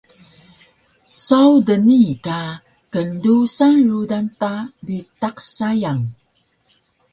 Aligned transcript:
Saw 1.25 1.51
dnii 1.67 2.11
ka 2.25 2.39
kndusan 2.91 3.75
rudan 3.91 4.27
ta 4.39 4.53
bitaq 4.85 5.37
sayang 5.55 6.03